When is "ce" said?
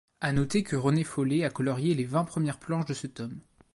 2.95-3.05